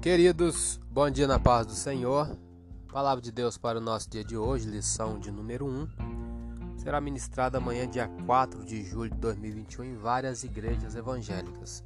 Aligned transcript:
Queridos, 0.00 0.80
bom 0.90 1.10
dia 1.10 1.26
na 1.26 1.38
paz 1.38 1.66
do 1.66 1.74
Senhor. 1.74 2.34
Palavra 2.90 3.20
de 3.20 3.30
Deus 3.30 3.58
para 3.58 3.76
o 3.76 3.82
nosso 3.82 4.08
dia 4.08 4.24
de 4.24 4.34
hoje, 4.34 4.66
lição 4.66 5.18
de 5.18 5.30
número 5.30 5.66
1. 5.66 6.78
Será 6.78 7.02
ministrada 7.02 7.58
amanhã, 7.58 7.86
dia 7.86 8.08
4 8.24 8.64
de 8.64 8.82
julho 8.82 9.10
de 9.10 9.18
2021, 9.18 9.84
em 9.84 9.96
várias 9.96 10.42
igrejas 10.42 10.94
evangélicas. 10.94 11.84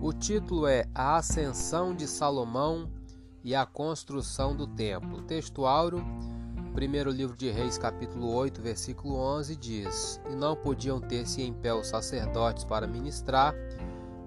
O 0.00 0.12
título 0.12 0.68
é 0.68 0.84
A 0.94 1.16
Ascensão 1.16 1.92
de 1.92 2.06
Salomão 2.06 2.88
e 3.42 3.52
a 3.52 3.66
Construção 3.66 4.54
do 4.54 4.68
Templo. 4.68 5.20
Texto 5.22 5.66
áureo, 5.66 6.04
primeiro 6.72 7.10
livro 7.10 7.36
de 7.36 7.50
Reis, 7.50 7.76
capítulo 7.76 8.32
8, 8.32 8.62
versículo 8.62 9.16
11, 9.16 9.56
diz: 9.56 10.20
E 10.30 10.36
não 10.36 10.54
podiam 10.54 11.00
ter-se 11.00 11.42
em 11.42 11.52
pé 11.52 11.74
os 11.74 11.88
sacerdotes 11.88 12.62
para 12.62 12.86
ministrar 12.86 13.56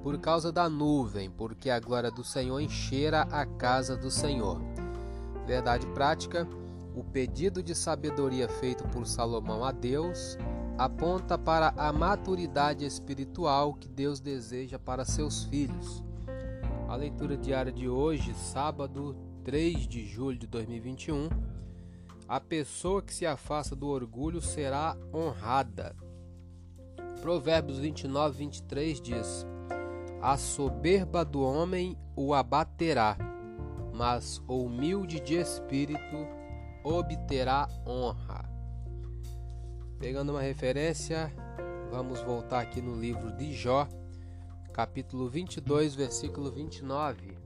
por 0.04 0.20
causa 0.20 0.52
da 0.52 0.70
nuvem, 0.70 1.32
porque 1.32 1.70
a 1.70 1.80
glória 1.80 2.12
do 2.12 2.26
Senhor 2.26 2.60
enchera 2.60 3.22
a 3.22 3.46
casa 3.46 3.96
do 3.96 4.12
Senhor. 4.12 4.62
Verdade 5.48 5.88
prática: 5.88 6.46
o 6.94 7.04
pedido 7.06 7.64
de 7.64 7.74
sabedoria 7.74 8.50
feito 8.50 8.84
por 8.90 9.08
Salomão 9.08 9.64
a 9.64 9.72
Deus 9.72 10.38
aponta 10.78 11.38
para 11.38 11.74
a 11.78 11.94
maturidade 11.94 12.86
espiritual 12.86 13.74
que 13.74 13.88
Deus 13.88 14.20
deseja 14.20 14.78
para 14.78 15.06
seus 15.06 15.46
filhos. 15.46 16.04
A 16.90 16.96
leitura 16.96 17.38
diária 17.38 17.72
de 17.72 17.88
hoje, 17.88 18.34
sábado 18.34 19.16
3 19.46 19.88
de 19.88 20.06
julho 20.06 20.38
de 20.38 20.48
2021. 20.48 21.30
A 22.28 22.40
pessoa 22.40 23.02
que 23.02 23.14
se 23.14 23.26
afasta 23.26 23.76
do 23.76 23.88
orgulho 23.88 24.42
será 24.42 24.98
honrada. 25.14 25.96
Provérbios 27.22 27.78
29, 27.78 28.38
23 28.38 29.02
diz: 29.02 29.46
a 30.24 30.38
soberba 30.38 31.26
do 31.26 31.42
homem 31.42 31.98
o 32.16 32.34
abaterá, 32.34 33.18
mas 33.94 34.42
o 34.48 34.64
humilde 34.64 35.20
de 35.20 35.36
espírito 35.36 36.26
obterá 36.82 37.68
honra. 37.86 38.50
Pegando 40.00 40.30
uma 40.32 40.42
referência, 40.42 41.30
vamos 41.92 42.22
voltar 42.22 42.62
aqui 42.62 42.82
no 42.82 42.96
livro 42.96 43.34
de 43.34 43.52
Jó, 43.52 43.86
capítulo 44.72 45.28
22, 45.28 45.94
versículo 45.94 46.50
29. 46.50 47.38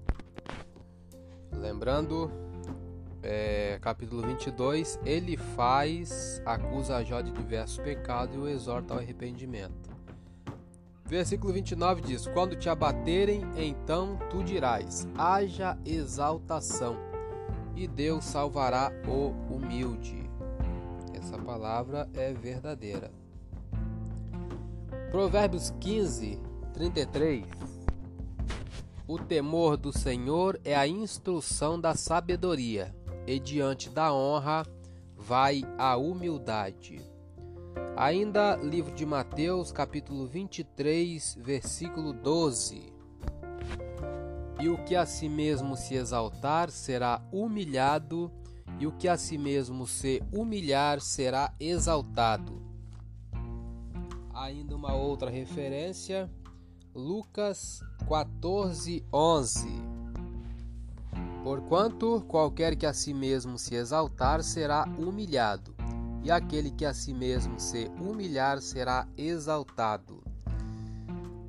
Lembrando, 1.53 2.29
é, 3.23 3.79
capítulo 3.81 4.21
22, 4.21 4.99
ele 5.03 5.35
faz, 5.35 6.43
acusa 6.45 7.03
Jó 7.03 7.21
de 7.21 7.31
diversos 7.31 7.79
pecados 7.79 8.35
e 8.35 8.37
o 8.37 8.47
exorta 8.47 8.93
ao 8.93 8.99
arrependimento. 8.99 9.86
Versículo 11.07 11.53
29 11.53 12.01
diz: 12.01 12.27
Quando 12.27 12.55
te 12.57 12.69
abaterem, 12.69 13.41
então 13.55 14.19
tu 14.29 14.43
dirás: 14.43 15.07
haja 15.17 15.77
exaltação, 15.85 16.97
e 17.75 17.87
Deus 17.87 18.25
salvará 18.25 18.91
o 19.07 19.29
humilde. 19.53 20.29
Essa 21.13 21.37
palavra 21.37 22.09
é 22.13 22.33
verdadeira. 22.33 23.09
Provérbios 25.09 25.73
15, 25.79 26.39
33. 26.73 27.45
O 29.07 29.17
temor 29.17 29.77
do 29.77 29.97
Senhor 29.97 30.59
é 30.65 30.75
a 30.75 30.85
instrução 30.85 31.79
da 31.79 31.95
sabedoria, 31.95 32.93
e 33.25 33.39
diante 33.39 33.89
da 33.89 34.13
honra 34.13 34.65
vai 35.15 35.61
a 35.77 35.95
humildade. 35.95 37.01
Ainda 37.95 38.55
livro 38.57 38.93
de 38.93 39.05
Mateus, 39.05 39.71
capítulo 39.71 40.27
23, 40.27 41.37
versículo 41.41 42.13
12. 42.13 42.93
E 44.59 44.69
o 44.69 44.77
que 44.83 44.95
a 44.95 45.05
si 45.05 45.27
mesmo 45.27 45.75
se 45.75 45.95
exaltar 45.95 46.69
será 46.69 47.21
humilhado, 47.31 48.31
e 48.79 48.85
o 48.85 48.91
que 48.91 49.07
a 49.07 49.17
si 49.17 49.37
mesmo 49.37 49.87
se 49.87 50.21
humilhar 50.31 51.01
será 51.01 51.53
exaltado. 51.59 52.61
Ainda 54.33 54.75
uma 54.75 54.93
outra 54.93 55.29
referência, 55.29 56.29
Lucas 56.93 57.83
14, 58.07 59.03
11. 59.11 59.67
Porquanto 61.43 62.23
qualquer 62.27 62.75
que 62.75 62.85
a 62.85 62.93
si 62.93 63.13
mesmo 63.13 63.57
se 63.57 63.73
exaltar 63.75 64.43
será 64.43 64.85
humilhado, 64.97 65.73
e 66.23 66.31
aquele 66.31 66.71
que 66.71 66.85
a 66.85 66.93
si 66.93 67.13
mesmo 67.13 67.59
se 67.59 67.89
humilhar 67.99 68.61
será 68.61 69.07
exaltado. 69.17 70.23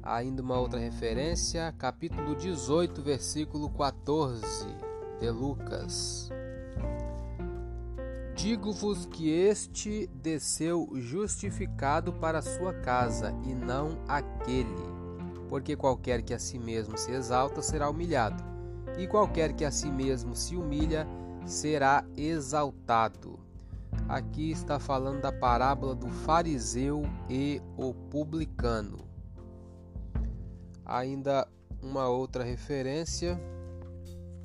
Ainda 0.02 0.42
uma 0.42 0.58
outra 0.58 0.80
referência, 0.80 1.74
capítulo 1.76 2.34
18, 2.34 3.02
versículo 3.02 3.68
14 3.70 4.66
de 5.20 5.30
Lucas. 5.30 6.30
Digo-vos 8.34 9.04
que 9.04 9.30
este 9.30 10.08
desceu 10.14 10.88
justificado 10.94 12.12
para 12.12 12.40
sua 12.40 12.72
casa, 12.72 13.34
e 13.44 13.52
não 13.52 13.98
aquele. 14.06 14.68
Porque 15.48 15.74
qualquer 15.74 16.22
que 16.22 16.32
a 16.32 16.38
si 16.38 16.56
mesmo 16.56 16.96
se 16.96 17.10
exalta 17.10 17.60
será 17.60 17.90
humilhado, 17.90 18.42
e 18.96 19.08
qualquer 19.08 19.52
que 19.54 19.64
a 19.64 19.72
si 19.72 19.90
mesmo 19.90 20.36
se 20.36 20.54
humilha 20.54 21.04
será 21.44 22.04
exaltado. 22.16 23.47
Aqui 24.08 24.50
está 24.50 24.78
falando 24.78 25.20
da 25.20 25.30
parábola 25.30 25.94
do 25.94 26.08
fariseu 26.08 27.02
e 27.28 27.60
o 27.76 27.92
publicano. 27.92 29.06
Ainda 30.82 31.46
uma 31.82 32.08
outra 32.08 32.42
referência, 32.42 33.38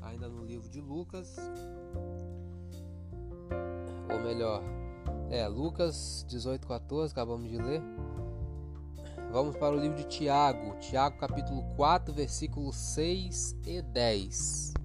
ainda 0.01 0.27
no 0.27 0.43
livro 0.43 0.69
de 0.69 0.81
Lucas, 0.81 1.37
ou 4.11 4.19
melhor, 4.19 4.61
é 5.29 5.47
Lucas 5.47 6.25
18:14, 6.27 7.11
acabamos 7.11 7.49
de 7.49 7.57
ler. 7.57 7.81
Vamos 9.31 9.55
para 9.55 9.73
o 9.73 9.79
livro 9.79 9.95
de 9.95 10.03
Tiago, 10.03 10.77
Tiago 10.79 11.17
capítulo 11.17 11.63
4, 11.77 12.13
versículos 12.13 12.75
6 12.75 13.55
e 13.65 13.81
10 13.81 14.82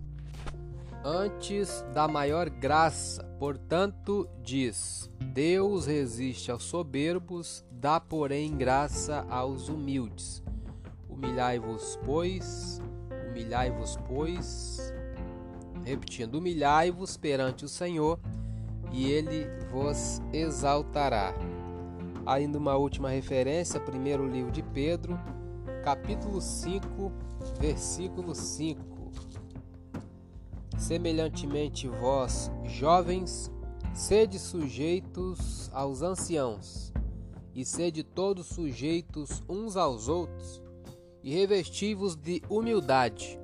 antes 1.05 1.85
da 1.95 2.09
maior 2.09 2.49
graça. 2.49 3.25
Portanto, 3.39 4.29
diz: 4.43 5.11
Deus 5.33 5.87
resiste 5.87 6.51
aos 6.51 6.65
soberbos, 6.65 7.65
dá, 7.71 8.01
porém, 8.01 8.57
graça 8.57 9.27
aos 9.29 9.69
humildes. 9.69 10.43
Humilhai-vos, 11.09 11.99
pois, 12.05 12.81
humilhai-vos, 13.29 13.97
pois, 14.09 14.93
repetindo, 15.85 16.37
humilhai-vos 16.37 17.17
perante 17.17 17.65
o 17.65 17.69
Senhor, 17.69 18.19
e 18.93 19.11
ele 19.11 19.47
vos 19.71 20.21
exaltará. 20.33 21.35
Ainda 22.27 22.59
uma 22.59 22.77
última 22.77 23.09
referência, 23.09 23.81
primeiro 23.81 24.27
livro 24.29 24.53
de 24.53 24.63
Pedro, 24.63 25.19
capítulo 25.83 26.41
5, 26.41 27.13
versículo 27.59 28.35
5. 28.35 28.98
Semelhantemente, 30.79 31.89
vós, 31.89 32.53
jovens, 32.65 33.51
sede 33.93 34.39
sujeitos 34.39 35.69
aos 35.75 36.03
anciãos, 36.03 36.93
e 37.53 37.65
sede 37.65 38.05
todos 38.05 38.47
sujeitos 38.47 39.43
uns 39.49 39.77
aos 39.77 40.09
outros, 40.09 40.63
e 41.23 41.35
revesti-vos 41.35 42.15
de 42.15 42.41
humildade, 42.49 43.39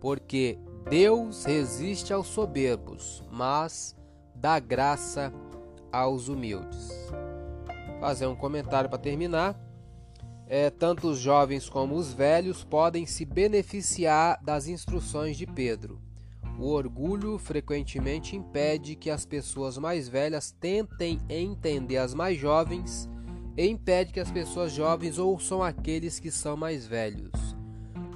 porque 0.00 0.58
Deus 0.88 1.44
resiste 1.44 2.10
aos 2.14 2.26
soberbos, 2.26 3.22
mas 3.30 3.94
dá 4.34 4.58
graça 4.58 5.30
aos 5.92 6.28
humildes. 6.28 6.90
Fazer 8.00 8.26
um 8.26 8.34
comentário 8.34 8.88
para 8.88 8.98
terminar. 8.98 9.60
É, 10.46 10.70
tanto 10.70 11.08
os 11.10 11.18
jovens 11.18 11.68
como 11.68 11.94
os 11.94 12.10
velhos 12.10 12.64
podem 12.64 13.04
se 13.04 13.26
beneficiar 13.26 14.42
das 14.42 14.66
instruções 14.66 15.36
de 15.36 15.46
Pedro. 15.46 16.07
O 16.58 16.70
orgulho 16.70 17.38
frequentemente 17.38 18.34
impede 18.34 18.96
que 18.96 19.10
as 19.10 19.24
pessoas 19.24 19.78
mais 19.78 20.08
velhas 20.08 20.50
tentem 20.50 21.20
entender 21.28 21.98
as 21.98 22.12
mais 22.12 22.36
jovens 22.36 23.08
e 23.56 23.68
impede 23.68 24.12
que 24.12 24.18
as 24.18 24.30
pessoas 24.30 24.72
jovens 24.72 25.18
ouçam 25.18 25.62
aqueles 25.62 26.18
que 26.18 26.32
são 26.32 26.56
mais 26.56 26.84
velhos. 26.84 27.56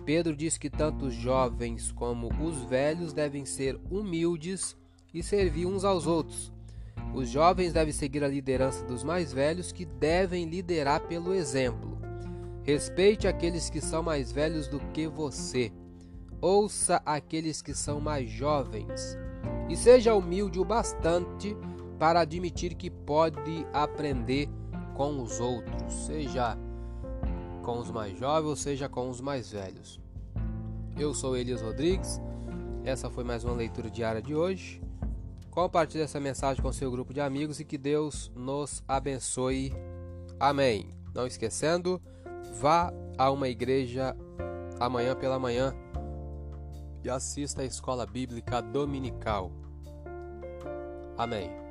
Pedro 0.04 0.34
diz 0.34 0.58
que 0.58 0.68
tanto 0.68 1.06
os 1.06 1.14
jovens 1.14 1.92
como 1.92 2.28
os 2.44 2.64
velhos 2.64 3.12
devem 3.12 3.44
ser 3.44 3.78
humildes 3.88 4.76
e 5.14 5.22
servir 5.22 5.66
uns 5.66 5.84
aos 5.84 6.08
outros. 6.08 6.52
Os 7.14 7.28
jovens 7.28 7.72
devem 7.72 7.92
seguir 7.92 8.24
a 8.24 8.28
liderança 8.28 8.84
dos 8.84 9.04
mais 9.04 9.32
velhos, 9.32 9.70
que 9.70 9.84
devem 9.84 10.46
liderar 10.46 11.02
pelo 11.02 11.32
exemplo. 11.32 11.98
Respeite 12.64 13.28
aqueles 13.28 13.70
que 13.70 13.80
são 13.80 14.02
mais 14.02 14.32
velhos 14.32 14.66
do 14.66 14.80
que 14.92 15.06
você. 15.06 15.70
Ouça 16.42 17.00
aqueles 17.06 17.62
que 17.62 17.72
são 17.72 18.00
mais 18.00 18.28
jovens 18.28 19.16
e 19.70 19.76
seja 19.76 20.12
humilde 20.12 20.58
o 20.58 20.64
bastante 20.64 21.56
para 22.00 22.18
admitir 22.18 22.74
que 22.74 22.90
pode 22.90 23.64
aprender 23.72 24.48
com 24.92 25.22
os 25.22 25.38
outros, 25.38 25.92
seja 26.04 26.58
com 27.62 27.78
os 27.78 27.92
mais 27.92 28.18
jovens, 28.18 28.58
seja 28.58 28.88
com 28.88 29.08
os 29.08 29.20
mais 29.20 29.52
velhos. 29.52 30.00
Eu 30.98 31.14
sou 31.14 31.36
Elias 31.36 31.62
Rodrigues 31.62 32.20
Essa 32.82 33.08
foi 33.08 33.22
mais 33.22 33.44
uma 33.44 33.54
leitura 33.54 33.88
diária 33.88 34.20
de 34.20 34.34
hoje. 34.34 34.82
Compartilhe 35.48 36.02
essa 36.02 36.18
mensagem 36.18 36.60
com 36.60 36.72
seu 36.72 36.90
grupo 36.90 37.14
de 37.14 37.20
amigos 37.20 37.60
e 37.60 37.64
que 37.64 37.78
Deus 37.78 38.32
nos 38.34 38.82
abençoe. 38.88 39.72
Amém. 40.40 40.90
Não 41.14 41.24
esquecendo, 41.24 42.02
vá 42.60 42.92
a 43.16 43.30
uma 43.30 43.48
igreja 43.48 44.16
amanhã 44.80 45.14
pela 45.14 45.38
manhã 45.38 45.72
e 47.04 47.10
assista 47.10 47.62
a 47.62 47.64
escola 47.64 48.06
bíblica 48.06 48.60
dominical. 48.60 49.50
Amém. 51.16 51.61